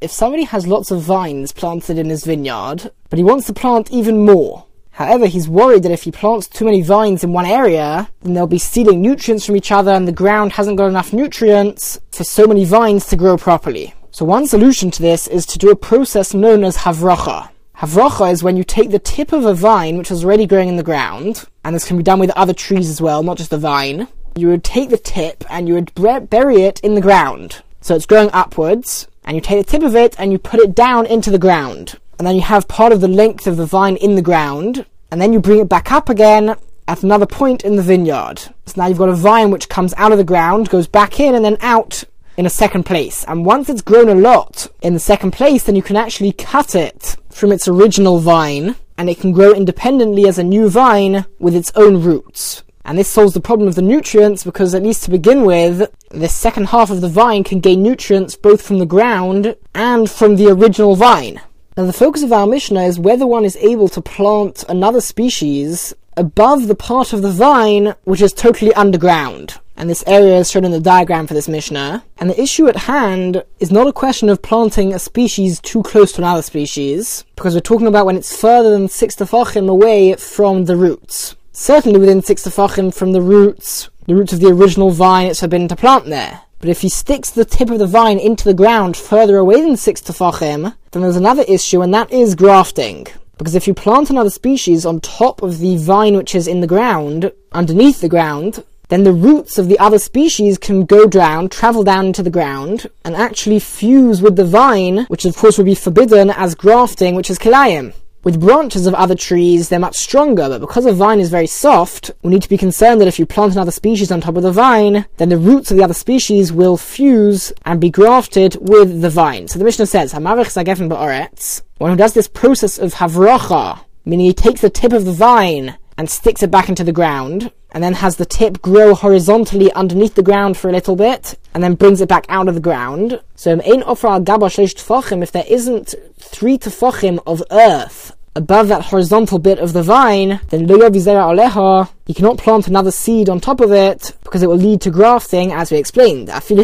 If 0.00 0.12
somebody 0.12 0.44
has 0.44 0.66
lots 0.66 0.92
of 0.92 1.02
vines 1.02 1.50
planted 1.50 1.98
in 1.98 2.08
his 2.08 2.24
vineyard, 2.24 2.92
but 3.10 3.18
he 3.18 3.24
wants 3.24 3.46
to 3.48 3.52
plant 3.52 3.90
even 3.90 4.24
more, 4.24 4.66
However, 4.94 5.26
he's 5.26 5.48
worried 5.48 5.82
that 5.82 5.90
if 5.90 6.04
he 6.04 6.12
plants 6.12 6.46
too 6.46 6.64
many 6.64 6.80
vines 6.80 7.24
in 7.24 7.32
one 7.32 7.46
area, 7.46 8.08
then 8.22 8.34
they'll 8.34 8.46
be 8.46 8.58
stealing 8.58 9.02
nutrients 9.02 9.44
from 9.44 9.56
each 9.56 9.72
other 9.72 9.90
and 9.90 10.06
the 10.06 10.12
ground 10.12 10.52
hasn't 10.52 10.76
got 10.76 10.86
enough 10.86 11.12
nutrients 11.12 11.98
for 12.12 12.22
so 12.22 12.46
many 12.46 12.64
vines 12.64 13.06
to 13.06 13.16
grow 13.16 13.36
properly. 13.36 13.92
So 14.12 14.24
one 14.24 14.46
solution 14.46 14.92
to 14.92 15.02
this 15.02 15.26
is 15.26 15.46
to 15.46 15.58
do 15.58 15.72
a 15.72 15.74
process 15.74 16.32
known 16.32 16.62
as 16.62 16.76
havracha. 16.76 17.48
Havracha 17.78 18.30
is 18.30 18.44
when 18.44 18.56
you 18.56 18.62
take 18.62 18.90
the 18.90 19.00
tip 19.00 19.32
of 19.32 19.44
a 19.44 19.52
vine 19.52 19.98
which 19.98 20.12
is 20.12 20.24
already 20.24 20.46
growing 20.46 20.68
in 20.68 20.76
the 20.76 20.84
ground, 20.84 21.44
and 21.64 21.74
this 21.74 21.84
can 21.84 21.96
be 21.96 22.04
done 22.04 22.20
with 22.20 22.30
other 22.30 22.54
trees 22.54 22.88
as 22.88 23.00
well, 23.00 23.24
not 23.24 23.36
just 23.36 23.50
the 23.50 23.58
vine. 23.58 24.06
You 24.36 24.48
would 24.48 24.64
take 24.64 24.90
the 24.90 24.98
tip 24.98 25.44
and 25.48 25.68
you 25.68 25.74
would 25.74 25.94
bury 25.94 26.62
it 26.62 26.80
in 26.80 26.94
the 26.94 27.00
ground. 27.00 27.62
So 27.80 27.94
it's 27.94 28.06
growing 28.06 28.30
upwards, 28.32 29.08
and 29.24 29.36
you 29.36 29.40
take 29.40 29.64
the 29.64 29.70
tip 29.70 29.82
of 29.82 29.94
it 29.94 30.14
and 30.18 30.32
you 30.32 30.38
put 30.38 30.60
it 30.60 30.74
down 30.74 31.06
into 31.06 31.30
the 31.30 31.38
ground 31.38 31.98
and 32.18 32.26
then 32.26 32.36
you 32.36 32.42
have 32.42 32.68
part 32.68 32.92
of 32.92 33.00
the 33.00 33.08
length 33.08 33.46
of 33.46 33.56
the 33.56 33.66
vine 33.66 33.96
in 33.96 34.14
the 34.14 34.22
ground, 34.22 34.86
and 35.10 35.20
then 35.20 35.32
you 35.32 35.40
bring 35.40 35.60
it 35.60 35.68
back 35.68 35.90
up 35.90 36.08
again 36.08 36.56
at 36.86 37.02
another 37.02 37.26
point 37.26 37.64
in 37.64 37.76
the 37.76 37.82
vineyard. 37.82 38.40
So 38.66 38.74
now 38.76 38.86
you've 38.86 38.98
got 38.98 39.08
a 39.08 39.14
vine 39.14 39.50
which 39.50 39.68
comes 39.68 39.94
out 39.96 40.12
of 40.12 40.18
the 40.18 40.24
ground, 40.24 40.68
goes 40.68 40.86
back 40.86 41.18
in, 41.20 41.34
and 41.34 41.44
then 41.44 41.56
out 41.60 42.04
in 42.36 42.46
a 42.46 42.50
second 42.50 42.84
place. 42.84 43.24
And 43.24 43.44
once 43.44 43.68
it's 43.68 43.82
grown 43.82 44.08
a 44.08 44.14
lot 44.14 44.68
in 44.82 44.94
the 44.94 45.00
second 45.00 45.32
place, 45.32 45.64
then 45.64 45.76
you 45.76 45.82
can 45.82 45.96
actually 45.96 46.32
cut 46.32 46.74
it 46.74 47.16
from 47.30 47.52
its 47.52 47.68
original 47.68 48.18
vine, 48.18 48.76
and 48.96 49.08
it 49.10 49.18
can 49.18 49.32
grow 49.32 49.52
independently 49.52 50.28
as 50.28 50.38
a 50.38 50.44
new 50.44 50.68
vine 50.68 51.24
with 51.38 51.54
its 51.54 51.72
own 51.74 52.02
roots. 52.02 52.62
And 52.84 52.98
this 52.98 53.08
solves 53.08 53.32
the 53.32 53.40
problem 53.40 53.66
of 53.66 53.76
the 53.76 53.82
nutrients 53.82 54.44
because, 54.44 54.74
at 54.74 54.82
least 54.82 55.04
to 55.04 55.10
begin 55.10 55.44
with, 55.44 55.90
the 56.10 56.28
second 56.28 56.66
half 56.66 56.90
of 56.90 57.00
the 57.00 57.08
vine 57.08 57.42
can 57.42 57.60
gain 57.60 57.82
nutrients 57.82 58.36
both 58.36 58.60
from 58.60 58.78
the 58.78 58.86
ground 58.86 59.56
and 59.74 60.10
from 60.10 60.36
the 60.36 60.48
original 60.48 60.94
vine. 60.94 61.40
Now, 61.76 61.86
the 61.86 61.92
focus 61.92 62.22
of 62.22 62.32
our 62.32 62.46
Mishnah 62.46 62.82
is 62.82 62.98
whether 62.98 63.26
one 63.26 63.44
is 63.44 63.56
able 63.56 63.88
to 63.88 64.00
plant 64.00 64.64
another 64.68 65.00
species 65.00 65.94
above 66.16 66.68
the 66.68 66.76
part 66.76 67.12
of 67.12 67.22
the 67.22 67.32
vine 67.32 67.94
which 68.04 68.20
is 68.20 68.32
totally 68.32 68.72
underground. 68.74 69.58
And 69.76 69.90
this 69.90 70.04
area 70.06 70.36
is 70.36 70.50
shown 70.50 70.64
in 70.64 70.70
the 70.70 70.78
diagram 70.78 71.26
for 71.26 71.34
this 71.34 71.48
Mishnah. 71.48 72.04
And 72.18 72.30
the 72.30 72.40
issue 72.40 72.68
at 72.68 72.76
hand 72.76 73.42
is 73.58 73.72
not 73.72 73.88
a 73.88 73.92
question 73.92 74.28
of 74.28 74.40
planting 74.40 74.94
a 74.94 75.00
species 75.00 75.60
too 75.60 75.82
close 75.82 76.12
to 76.12 76.20
another 76.20 76.42
species, 76.42 77.24
because 77.34 77.54
we're 77.54 77.60
talking 77.60 77.88
about 77.88 78.06
when 78.06 78.16
it's 78.16 78.40
further 78.40 78.70
than 78.70 78.88
six 78.88 79.16
tefachim 79.16 79.68
away 79.68 80.14
from 80.14 80.66
the 80.66 80.76
roots. 80.76 81.34
Certainly 81.56 82.00
within 82.00 82.20
six 82.20 82.42
tefachim 82.42 82.92
from 82.92 83.12
the 83.12 83.22
roots, 83.22 83.88
the 84.06 84.14
roots 84.16 84.32
of 84.32 84.40
the 84.40 84.48
original 84.48 84.90
vine 84.90 85.28
it's 85.28 85.38
forbidden 85.38 85.68
to 85.68 85.76
plant 85.76 86.06
there. 86.06 86.40
But 86.58 86.68
if 86.68 86.80
he 86.80 86.88
sticks 86.88 87.30
the 87.30 87.44
tip 87.44 87.70
of 87.70 87.78
the 87.78 87.86
vine 87.86 88.18
into 88.18 88.42
the 88.42 88.54
ground 88.54 88.96
further 88.96 89.36
away 89.36 89.60
than 89.60 89.76
six 89.76 90.00
tefachim, 90.00 90.74
then 90.90 91.02
there's 91.02 91.14
another 91.14 91.44
issue, 91.46 91.80
and 91.80 91.94
that 91.94 92.12
is 92.12 92.34
grafting. 92.34 93.06
Because 93.38 93.54
if 93.54 93.68
you 93.68 93.72
plant 93.72 94.10
another 94.10 94.30
species 94.30 94.84
on 94.84 94.98
top 94.98 95.42
of 95.42 95.60
the 95.60 95.76
vine 95.76 96.16
which 96.16 96.34
is 96.34 96.48
in 96.48 96.60
the 96.60 96.66
ground, 96.66 97.30
underneath 97.52 98.00
the 98.00 98.08
ground, 98.08 98.64
then 98.88 99.04
the 99.04 99.12
roots 99.12 99.56
of 99.56 99.68
the 99.68 99.78
other 99.78 100.00
species 100.00 100.58
can 100.58 100.84
go 100.84 101.06
down, 101.06 101.48
travel 101.48 101.84
down 101.84 102.06
into 102.06 102.24
the 102.24 102.30
ground, 102.30 102.90
and 103.04 103.14
actually 103.14 103.60
fuse 103.60 104.20
with 104.20 104.34
the 104.34 104.44
vine, 104.44 105.04
which 105.06 105.24
of 105.24 105.36
course 105.36 105.56
would 105.56 105.66
be 105.66 105.76
forbidden 105.76 106.30
as 106.30 106.56
grafting, 106.56 107.14
which 107.14 107.30
is 107.30 107.38
kilayim. 107.38 107.94
With 108.24 108.40
branches 108.40 108.86
of 108.86 108.94
other 108.94 109.14
trees, 109.14 109.68
they're 109.68 109.78
much 109.78 109.96
stronger, 109.96 110.48
but 110.48 110.62
because 110.62 110.86
a 110.86 110.94
vine 110.94 111.20
is 111.20 111.28
very 111.28 111.46
soft, 111.46 112.10
we 112.22 112.30
need 112.30 112.42
to 112.42 112.48
be 112.48 112.56
concerned 112.56 113.02
that 113.02 113.08
if 113.08 113.18
you 113.18 113.26
plant 113.26 113.52
another 113.52 113.70
species 113.70 114.10
on 114.10 114.22
top 114.22 114.38
of 114.38 114.42
the 114.42 114.50
vine, 114.50 115.04
then 115.18 115.28
the 115.28 115.36
roots 115.36 115.70
of 115.70 115.76
the 115.76 115.84
other 115.84 115.92
species 115.92 116.50
will 116.50 116.78
fuse 116.78 117.52
and 117.66 117.82
be 117.82 117.90
grafted 117.90 118.56
with 118.58 119.02
the 119.02 119.10
vine. 119.10 119.46
So 119.46 119.58
the 119.58 119.66
Mishnah 119.66 119.84
says, 119.84 120.14
one 120.14 121.90
who 121.90 121.96
does 121.96 122.14
this 122.14 122.28
process 122.28 122.78
of 122.78 122.94
havracha, 122.94 123.84
meaning 124.06 124.24
he 124.24 124.32
takes 124.32 124.62
the 124.62 124.70
tip 124.70 124.94
of 124.94 125.04
the 125.04 125.12
vine 125.12 125.76
and 125.98 126.08
sticks 126.08 126.42
it 126.42 126.50
back 126.50 126.70
into 126.70 126.82
the 126.82 126.92
ground, 126.92 127.52
and 127.72 127.84
then 127.84 127.94
has 127.94 128.16
the 128.16 128.24
tip 128.24 128.62
grow 128.62 128.94
horizontally 128.94 129.70
underneath 129.72 130.14
the 130.14 130.22
ground 130.22 130.56
for 130.56 130.68
a 130.68 130.72
little 130.72 130.96
bit, 130.96 131.38
and 131.52 131.62
then 131.62 131.74
brings 131.74 132.00
it 132.00 132.08
back 132.08 132.24
out 132.28 132.48
of 132.48 132.54
the 132.54 132.60
ground. 132.60 133.20
So, 133.34 133.60
if 133.60 135.32
there 135.32 135.44
isn't 135.48 135.94
three 136.18 136.58
tefachim 136.58 137.18
of 137.26 137.42
earth 137.50 138.13
above 138.36 138.68
that 138.68 138.86
horizontal 138.86 139.38
bit 139.38 139.58
of 139.58 139.72
the 139.72 139.82
vine, 139.82 140.40
then 140.48 140.66
aleha, 140.66 141.88
you 142.06 142.14
cannot 142.14 142.38
plant 142.38 142.68
another 142.68 142.90
seed 142.90 143.28
on 143.28 143.40
top 143.40 143.60
of 143.60 143.72
it 143.72 144.16
because 144.22 144.42
it 144.42 144.48
will 144.48 144.56
lead 144.56 144.80
to 144.82 144.90
grafting, 144.90 145.52
as 145.52 145.70
we 145.70 145.78
explained. 145.78 146.28
Even 146.28 146.58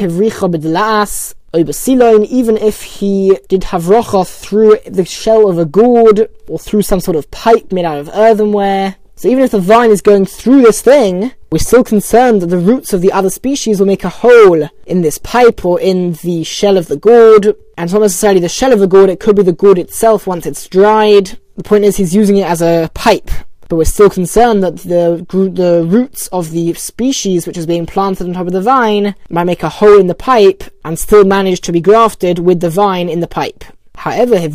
if 2.56 2.82
he 2.82 3.38
did 3.48 3.62
havrocha 3.62 4.26
through 4.26 4.78
the 4.86 5.04
shell 5.04 5.48
of 5.48 5.58
a 5.58 5.64
gourd 5.64 6.28
or 6.48 6.58
through 6.58 6.82
some 6.82 7.00
sort 7.00 7.16
of 7.16 7.30
pipe 7.30 7.72
made 7.72 7.84
out 7.84 7.98
of 7.98 8.10
earthenware, 8.12 8.96
so 9.20 9.28
even 9.28 9.44
if 9.44 9.50
the 9.50 9.60
vine 9.60 9.90
is 9.90 10.00
going 10.00 10.24
through 10.24 10.62
this 10.62 10.80
thing, 10.80 11.32
we're 11.52 11.58
still 11.58 11.84
concerned 11.84 12.40
that 12.40 12.46
the 12.46 12.56
roots 12.56 12.94
of 12.94 13.02
the 13.02 13.12
other 13.12 13.28
species 13.28 13.78
will 13.78 13.86
make 13.86 14.02
a 14.02 14.08
hole 14.08 14.66
in 14.86 15.02
this 15.02 15.18
pipe 15.18 15.62
or 15.62 15.78
in 15.78 16.14
the 16.22 16.42
shell 16.42 16.78
of 16.78 16.86
the 16.86 16.96
gourd. 16.96 17.44
And 17.44 17.84
it's 17.84 17.92
not 17.92 18.00
necessarily 18.00 18.40
the 18.40 18.48
shell 18.48 18.72
of 18.72 18.78
the 18.78 18.86
gourd, 18.86 19.10
it 19.10 19.20
could 19.20 19.36
be 19.36 19.42
the 19.42 19.52
gourd 19.52 19.78
itself 19.78 20.26
once 20.26 20.46
it's 20.46 20.66
dried. 20.68 21.38
The 21.60 21.68
point 21.68 21.84
is 21.84 21.98
he's 21.98 22.14
using 22.14 22.38
it 22.38 22.46
as 22.46 22.62
a 22.62 22.90
pipe. 22.94 23.30
But 23.68 23.76
we're 23.76 23.84
still 23.84 24.08
concerned 24.08 24.62
that 24.62 24.78
the, 24.78 25.26
the 25.52 25.84
roots 25.86 26.26
of 26.28 26.52
the 26.52 26.72
species 26.72 27.46
which 27.46 27.58
is 27.58 27.66
being 27.66 27.84
planted 27.84 28.26
on 28.26 28.32
top 28.32 28.46
of 28.46 28.54
the 28.54 28.62
vine 28.62 29.14
might 29.28 29.44
make 29.44 29.62
a 29.62 29.68
hole 29.68 30.00
in 30.00 30.06
the 30.06 30.14
pipe 30.14 30.64
and 30.86 30.98
still 30.98 31.22
manage 31.22 31.60
to 31.60 31.70
be 31.70 31.82
grafted 31.82 32.38
with 32.38 32.60
the 32.60 32.70
vine 32.70 33.10
in 33.10 33.20
the 33.20 33.28
pipe. 33.28 33.62
However, 33.94 34.36
if 34.36 34.54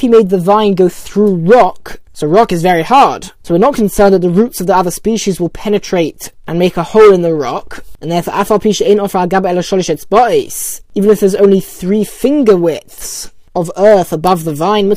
he 0.00 0.08
made 0.08 0.28
the 0.28 0.38
vine 0.38 0.74
go 0.74 0.90
through 0.90 1.36
rock, 1.36 1.98
so 2.12 2.26
rock 2.26 2.52
is 2.52 2.60
very 2.60 2.82
hard. 2.82 3.32
So 3.42 3.54
we're 3.54 3.58
not 3.58 3.74
concerned 3.74 4.12
that 4.12 4.20
the 4.20 4.28
roots 4.28 4.60
of 4.60 4.66
the 4.66 4.76
other 4.76 4.90
species 4.90 5.40
will 5.40 5.48
penetrate 5.48 6.30
and 6.46 6.58
make 6.58 6.76
a 6.76 6.82
hole 6.82 7.14
in 7.14 7.22
the 7.22 7.34
rock. 7.34 7.82
And 8.02 8.12
therefore, 8.12 8.34
even 10.94 11.10
if 11.10 11.20
there's 11.20 11.34
only 11.34 11.60
three 11.60 12.04
finger 12.04 12.56
widths 12.58 13.30
of 13.54 13.70
earth 13.76 14.12
above 14.12 14.44
the 14.44 14.54
vine, 14.54 14.90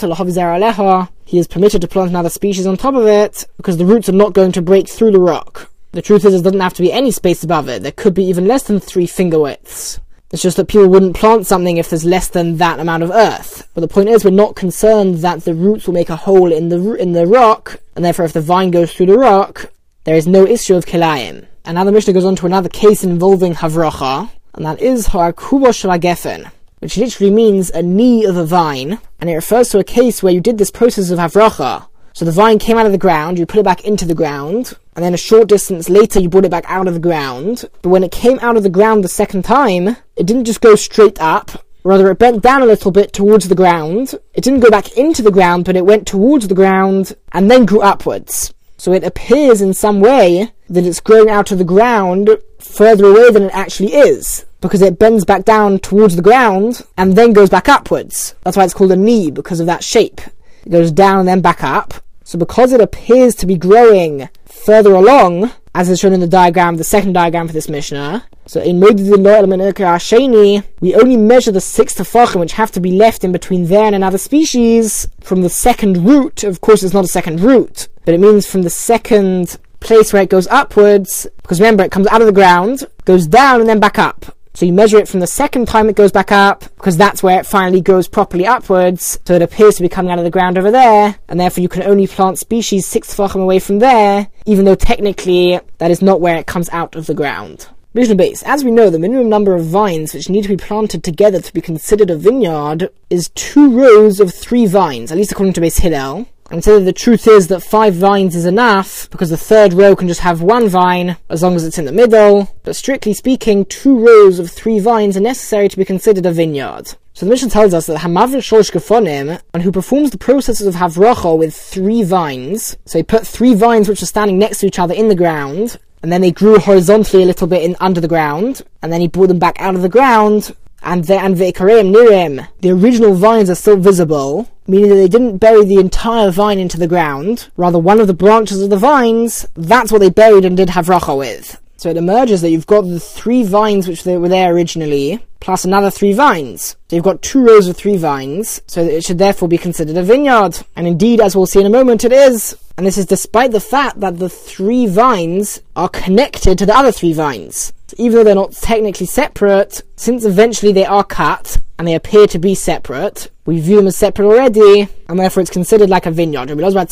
he 1.26 1.38
is 1.38 1.48
permitted 1.48 1.82
to 1.82 1.88
plant 1.88 2.10
another 2.10 2.30
species 2.30 2.66
on 2.66 2.78
top 2.78 2.96
of 2.96 3.06
it 3.06 3.46
because 3.58 3.78
the 3.78 3.86
roots 3.86 4.10
are 4.10 4.14
not 4.14 4.34
going 4.34 4.52
to 4.54 4.62
break 4.62 4.88
through 4.88 5.12
the 5.12 5.20
rock. 5.20 5.70
The 5.92 6.02
truth 6.02 6.26
is, 6.26 6.34
there 6.34 6.42
doesn't 6.42 6.60
have 6.60 6.74
to 6.76 6.82
be 6.82 6.92
any 6.92 7.12
space 7.12 7.44
above 7.44 7.70
it. 7.70 7.82
There 7.82 7.92
could 7.92 8.14
be 8.14 8.26
even 8.26 8.48
less 8.48 8.64
than 8.64 8.80
three 8.80 9.08
finger 9.08 9.40
widths. 9.40 10.00
It's 10.32 10.42
just 10.42 10.58
that 10.58 10.68
people 10.68 10.90
wouldn't 10.90 11.16
plant 11.16 11.48
something 11.48 11.78
if 11.78 11.90
there's 11.90 12.04
less 12.04 12.28
than 12.28 12.58
that 12.58 12.80
amount 12.80 13.04
of 13.04 13.12
earth. 13.12 13.68
But 13.74 13.82
the 13.82 13.88
point 13.88 14.10
is, 14.10 14.26
we're 14.26 14.32
not 14.32 14.58
concerned 14.58 15.20
that 15.20 15.46
the 15.46 15.54
roots 15.54 15.88
will 15.88 15.94
make 15.94 16.10
a 16.10 16.18
hole 16.18 16.52
in 16.52 16.68
the 16.68 16.96
in 16.96 17.14
the 17.14 17.26
rock, 17.26 17.80
and 17.96 18.04
therefore, 18.04 18.26
if 18.26 18.34
the 18.34 18.42
vine 18.42 18.70
goes 18.70 18.92
through 18.94 19.06
the 19.06 19.18
rock, 19.18 19.72
there 20.04 20.18
is 20.18 20.28
no 20.28 20.46
issue 20.46 20.76
of 20.76 20.86
kilayim. 20.86 21.48
And 21.64 21.76
now 21.76 21.86
the 21.86 21.94
Mishnah 21.94 22.14
goes 22.14 22.26
on 22.26 22.36
to 22.38 22.46
another 22.46 22.68
case 22.70 23.06
involving 23.06 23.54
havracha, 23.54 24.30
and 24.54 24.66
that 24.66 24.82
is 24.82 25.08
ha'akuba 25.08 25.70
shalagefen, 25.70 26.52
which 26.88 26.96
literally 26.96 27.30
means 27.30 27.70
a 27.72 27.84
knee 27.84 28.24
of 28.24 28.38
a 28.38 28.46
vine, 28.46 28.98
and 29.20 29.30
it 29.30 29.36
refers 29.36 29.68
to 29.68 29.78
a 29.78 29.84
case 29.84 30.24
where 30.24 30.32
you 30.32 30.40
did 30.40 30.58
this 30.58 30.72
process 30.72 31.10
of 31.10 31.20
havracha, 31.20 31.86
so 32.14 32.24
the 32.24 32.32
vine 32.32 32.60
came 32.60 32.78
out 32.78 32.86
of 32.86 32.94
the 32.94 32.98
ground, 32.98 33.38
you 33.38 33.46
put 33.46 33.60
it 33.60 33.66
back 33.66 33.84
into 33.84 34.06
the 34.06 34.16
ground, 34.16 34.72
and 34.96 35.04
then 35.04 35.14
a 35.14 35.18
short 35.18 35.50
distance 35.50 35.90
later 35.90 36.22
you 36.22 36.30
brought 36.30 36.46
it 36.46 36.52
back 36.52 36.64
out 36.66 36.88
of 36.88 36.94
the 36.94 37.02
ground. 37.02 37.66
But 37.82 37.90
when 37.90 38.06
it 38.06 38.14
came 38.14 38.40
out 38.40 38.56
of 38.56 38.64
the 38.64 38.70
ground 38.70 39.04
the 39.04 39.10
second 39.10 39.44
time, 39.44 39.98
it 40.16 40.26
didn't 40.26 40.46
just 40.46 40.62
go 40.62 40.76
straight 40.76 41.20
up, 41.20 41.62
rather 41.84 42.10
it 42.10 42.20
bent 42.20 42.42
down 42.42 42.62
a 42.62 42.66
little 42.66 42.92
bit 42.92 43.12
towards 43.12 43.50
the 43.50 43.54
ground. 43.54 44.16
It 44.34 44.46
didn't 44.46 44.62
go 44.62 44.72
back 44.72 44.96
into 44.98 45.22
the 45.22 45.30
ground, 45.30 45.66
but 45.66 45.76
it 45.76 45.86
went 45.86 46.08
towards 46.08 46.48
the 46.48 46.56
ground 46.56 47.18
and 47.34 47.52
then 47.52 47.66
grew 47.66 47.82
upwards. 47.82 48.54
So 48.78 48.94
it 48.94 49.04
appears 49.04 49.62
in 49.62 49.74
some 49.74 50.00
way 50.00 50.54
that 50.70 50.86
it's 50.86 51.02
growing 51.02 51.30
out 51.30 51.52
of 51.52 51.58
the 51.58 51.66
ground 51.66 52.30
further 52.60 53.08
away 53.08 53.30
than 53.32 53.44
it 53.44 53.54
actually 53.54 53.94
is 53.94 54.46
because 54.62 54.82
it 54.82 55.00
bends 55.00 55.26
back 55.26 55.46
down 55.46 55.80
towards 55.80 56.16
the 56.16 56.22
ground 56.22 56.82
and 56.98 57.16
then 57.16 57.34
goes 57.34 57.50
back 57.50 57.70
upwards. 57.70 58.36
That's 58.44 58.58
why 58.58 58.66
it's 58.66 58.74
called 58.74 58.92
a 58.92 58.96
knee 58.96 59.32
because 59.32 59.60
of 59.60 59.66
that 59.68 59.84
shape. 59.84 60.22
It 60.66 60.72
goes 60.72 60.92
down 60.92 61.20
and 61.20 61.28
then 61.28 61.42
back 61.42 61.64
up. 61.64 61.94
So 62.24 62.38
because 62.38 62.74
it 62.74 62.82
appears 62.82 63.36
to 63.36 63.46
be 63.46 63.58
growing 63.58 64.30
further 64.46 64.94
along, 64.94 65.52
as 65.74 65.90
is 65.90 66.00
shown 66.00 66.14
in 66.14 66.20
the 66.20 66.28
diagram, 66.28 66.76
the 66.76 66.84
second 66.84 67.14
diagram 67.14 67.48
for 67.48 67.54
this 67.54 67.70
Mishnah, 67.70 68.26
so 68.48 68.62
in 68.62 68.80
Sheni, 68.80 70.64
we 70.80 70.96
only 70.96 71.18
measure 71.18 71.52
the 71.52 71.62
six 71.62 71.96
tefachim 71.96 72.40
which 72.40 72.54
have 72.54 72.72
to 72.72 72.80
be 72.80 72.92
left 72.92 73.24
in 73.26 73.34
between 73.34 73.66
there 73.66 73.86
and 73.86 73.96
another 73.96 74.18
species 74.18 75.08
from 75.22 75.42
the 75.42 75.50
second 75.50 76.06
root. 76.06 76.44
Of 76.46 76.62
course, 76.62 76.82
it's 76.82 76.94
not 76.94 77.04
a 77.06 77.10
second 77.10 77.42
root, 77.42 77.90
but 78.06 78.14
it 78.14 78.20
means 78.20 78.48
from 78.48 78.62
the 78.62 78.70
second 78.70 79.58
place 79.82 80.14
where 80.14 80.24
it 80.24 80.30
goes 80.30 80.48
upwards, 80.48 81.28
because 81.42 81.60
remember, 81.60 81.84
it 81.84 81.92
comes 81.92 82.08
out 82.08 82.22
of 82.22 82.28
the 82.28 82.34
ground, 82.34 82.86
goes 83.06 83.28
down, 83.28 83.60
and 83.60 83.70
then 83.70 83.80
back 83.80 84.00
up. 84.00 84.37
So 84.58 84.66
you 84.66 84.74
measure 84.74 84.98
it 84.98 85.08
from 85.08 85.20
the 85.20 85.28
second 85.28 85.68
time 85.68 85.88
it 85.88 85.96
goes 85.96 86.12
back 86.12 86.32
up, 86.32 86.62
because 86.78 86.98
that's 86.98 87.22
where 87.22 87.40
it 87.40 87.46
finally 87.46 87.80
goes 87.80 88.08
properly 88.08 88.48
upwards, 88.48 89.20
so 89.24 89.36
it 89.36 89.44
appears 89.44 89.76
to 89.76 89.84
be 89.84 89.88
coming 89.88 90.12
out 90.12 90.18
of 90.18 90.24
the 90.24 90.32
ground 90.32 90.58
over 90.58 90.72
there, 90.72 91.20
and 91.28 91.40
therefore 91.40 91.62
you 91.62 91.70
can 91.70 91.84
only 91.84 92.08
plant 92.08 92.40
species 92.40 92.88
six 92.88 93.14
tefachim 93.14 93.40
away 93.40 93.60
from 93.60 93.78
there, 93.78 94.30
even 94.48 94.66
though 94.66 94.74
technically 94.74 95.60
that 95.78 95.92
is 95.92 96.02
not 96.02 96.22
where 96.22 96.38
it 96.38 96.48
comes 96.48 96.70
out 96.70 96.96
of 96.96 97.06
the 97.06 97.14
ground. 97.14 97.68
Mishnah 97.94 98.16
Beis. 98.16 98.42
As 98.48 98.64
we 98.64 98.72
know, 98.72 98.90
the 98.90 98.98
minimum 98.98 99.30
number 99.30 99.54
of 99.54 99.64
vines 99.64 100.16
which 100.16 100.28
need 100.28 100.42
to 100.42 100.50
be 100.50 100.58
planted 100.58 101.04
together 101.04 101.40
to 101.40 101.54
be 101.54 101.62
considered 101.62 102.10
a 102.10 102.18
vineyard 102.18 102.90
is 103.12 103.30
two 103.36 103.70
rows 103.70 104.20
of 104.20 104.34
three 104.34 104.66
vines, 104.66 105.12
at 105.12 105.18
least 105.20 105.32
according 105.32 105.54
to 105.54 105.62
Beis 105.62 105.82
Hillel. 105.82 106.28
And 106.50 106.64
so 106.64 106.80
the 106.80 106.94
truth 106.94 107.28
is 107.28 107.48
that 107.48 107.60
five 107.60 107.96
vines 107.96 108.36
is 108.36 108.46
enough 108.46 109.10
because 109.10 109.30
the 109.30 109.38
third 109.38 109.74
row 109.74 109.96
can 109.96 110.08
just 110.08 110.22
have 110.22 110.42
one 110.42 110.70
vine 110.70 111.18
as 111.30 111.44
long 111.44 111.56
as 111.56 111.66
it's 111.66 111.78
in 111.78 111.86
the 111.86 111.92
middle. 111.92 112.56
But 112.64 112.76
strictly 112.76 113.14
speaking, 113.14 113.66
two 113.66 114.00
rows 114.00 114.40
of 114.40 114.50
three 114.50 114.80
vines 114.80 115.18
are 115.18 115.22
necessary 115.22 115.68
to 115.68 115.78
be 115.78 115.84
considered 115.84 116.26
a 116.26 116.32
vineyard. 116.32 116.96
So 117.14 117.26
the 117.26 117.32
Mishnah 117.32 117.50
tells 117.50 117.74
us 117.74 117.88
that 117.88 118.00
Hamavir 118.00 118.38
Shlosh 118.38 118.72
Gefonim, 118.72 119.42
and 119.52 119.64
who 119.64 119.72
performs 119.72 120.12
the 120.12 120.20
processes 120.20 120.68
of 120.68 120.76
Havracha 120.76 121.36
with 121.36 121.56
three 121.56 122.04
vines, 122.04 122.78
so 122.86 123.00
he 123.00 123.04
put 123.04 123.26
three 123.26 123.56
vines 123.56 123.90
which 123.90 124.04
are 124.04 124.06
standing 124.06 124.38
next 124.38 124.60
to 124.60 124.68
each 124.68 124.78
other 124.78 124.94
in 124.94 125.10
the 125.10 125.16
ground, 125.16 125.80
and 126.04 126.12
then 126.12 126.22
they 126.22 126.30
grew 126.30 126.60
horizontally 126.60 127.24
a 127.24 127.26
little 127.26 127.48
bit 127.48 127.64
in 127.64 127.76
under 127.80 128.00
the 128.00 128.08
ground, 128.08 128.62
and 128.84 128.94
then 128.94 129.02
he 129.02 129.08
brought 129.08 129.30
them 129.30 129.40
back 129.40 129.60
out 129.60 129.74
of 129.74 129.82
the 129.82 129.90
ground, 129.90 130.56
and 130.82 131.06
the 131.06 131.16
and 131.16 131.36
Veikareim 131.36 131.94
Nirim, 131.94 132.48
the 132.62 132.72
original 132.72 133.14
vines 133.14 133.50
are 133.50 133.56
still 133.56 133.78
visible, 133.78 134.50
meaning 134.68 134.90
that 134.90 134.96
they 134.96 135.08
didn't 135.08 135.38
bury 135.38 135.66
the 135.66 135.80
entire 135.80 136.32
vine 136.32 136.60
into 136.60 136.78
the 136.78 136.88
ground, 136.88 137.50
rather 137.58 137.80
one 137.80 138.00
of 138.00 138.08
the 138.08 138.14
branches 138.14 138.62
of 138.62 138.70
the 138.70 138.78
vines, 138.78 139.46
that's 139.56 139.92
what 139.92 140.00
they 140.00 140.10
buried 140.10 140.46
and 140.46 140.58
did 140.58 140.70
Havracha 140.70 141.18
with. 141.18 141.60
So 141.80 141.90
it 141.90 141.98
emerges 141.98 142.42
that 142.42 142.50
you've 142.50 142.66
got 142.66 142.82
the 142.82 143.00
three 143.00 143.44
vines 143.44 143.88
which 143.88 144.04
were 144.04 144.28
there 144.28 144.52
originally, 144.52 145.24
plus 145.40 145.64
another 145.64 145.92
three 145.92 146.14
vines. 146.14 146.76
So 146.90 146.96
you've 146.96 147.06
got 147.06 147.22
two 147.22 147.46
rows 147.46 147.68
of 147.68 147.78
three 147.78 147.98
vines, 147.98 148.62
so 148.66 148.82
it 148.82 149.04
should 149.04 149.20
therefore 149.20 149.48
be 149.48 149.60
considered 149.60 149.96
a 149.96 150.02
vineyard. 150.02 150.58
And 150.76 150.88
indeed, 150.88 151.22
as 151.22 151.36
we'll 151.36 151.46
see 151.46 151.60
in 151.60 151.68
a 151.68 151.70
moment, 151.70 152.04
it 152.04 152.12
is. 152.12 152.58
And 152.78 152.86
this 152.86 152.98
is 152.98 153.06
despite 153.06 153.52
the 153.52 153.60
fact 153.60 154.00
that 154.00 154.18
the 154.18 154.28
three 154.30 154.88
vines 154.88 155.62
are 155.76 155.90
connected 155.90 156.58
to 156.58 156.66
the 156.66 156.76
other 156.76 156.92
three 156.92 157.14
vines. 157.14 157.74
Even 157.98 158.18
though 158.18 158.24
they're 158.24 158.36
not 158.36 158.52
technically 158.54 159.06
separate, 159.06 159.82
since 159.96 160.26
eventually 160.26 160.74
they 160.74 160.86
are 160.86 161.04
cut, 161.04 161.58
and 161.80 161.88
they 161.88 161.96
appear 161.96 162.28
to 162.28 162.40
be 162.40 162.56
separate, 162.56 163.30
we 163.46 163.60
view 163.60 163.78
them 163.78 163.88
as 163.88 163.96
separate 163.96 164.26
already, 164.26 164.90
and 165.08 165.20
therefore 165.20 165.42
it's 165.42 165.50
considered 165.50 165.90
like 165.90 166.06
a 166.06 166.12
vineyard. 166.12 166.50
Rabbi 166.50 166.86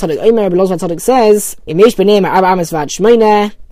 says, 0.97 1.55